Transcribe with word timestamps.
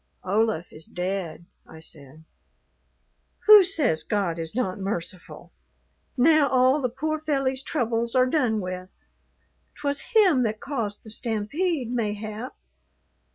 "Olaf 0.23 0.73
is 0.73 0.87
dead," 0.87 1.45
I 1.67 1.79
said. 1.79 2.23
"Who 3.45 3.63
says 3.63 4.01
God 4.01 4.39
is 4.39 4.55
not 4.55 4.79
merciful? 4.79 5.51
Now 6.17 6.49
all 6.49 6.81
the 6.81 6.89
poor 6.89 7.19
felly's 7.19 7.61
troubles 7.61 8.15
are 8.15 8.25
done 8.25 8.61
with. 8.61 8.89
'Twas 9.79 10.01
him 10.15 10.41
that 10.41 10.59
caused 10.59 11.03
the 11.03 11.11
stampede, 11.11 11.91
mayhap. 11.91 12.55